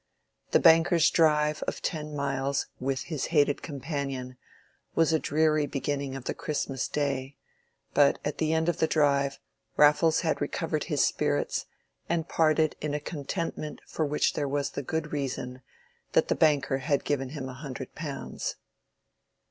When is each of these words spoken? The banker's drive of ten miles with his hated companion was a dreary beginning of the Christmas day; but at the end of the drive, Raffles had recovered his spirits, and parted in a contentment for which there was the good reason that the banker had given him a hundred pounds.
The 0.49 0.59
banker's 0.59 1.11
drive 1.11 1.61
of 1.67 1.79
ten 1.83 2.15
miles 2.15 2.65
with 2.79 3.03
his 3.03 3.25
hated 3.27 3.61
companion 3.61 4.35
was 4.95 5.13
a 5.13 5.19
dreary 5.19 5.67
beginning 5.67 6.15
of 6.15 6.23
the 6.23 6.33
Christmas 6.33 6.87
day; 6.87 7.37
but 7.93 8.17
at 8.25 8.39
the 8.39 8.51
end 8.51 8.67
of 8.67 8.77
the 8.77 8.87
drive, 8.87 9.37
Raffles 9.77 10.21
had 10.21 10.41
recovered 10.41 10.85
his 10.85 11.05
spirits, 11.05 11.67
and 12.09 12.27
parted 12.27 12.75
in 12.81 12.95
a 12.95 12.99
contentment 12.99 13.79
for 13.85 14.03
which 14.03 14.33
there 14.33 14.49
was 14.49 14.71
the 14.71 14.81
good 14.81 15.13
reason 15.13 15.61
that 16.13 16.29
the 16.29 16.35
banker 16.35 16.79
had 16.79 17.03
given 17.05 17.29
him 17.29 17.47
a 17.47 17.53
hundred 17.53 17.93
pounds. 17.93 18.55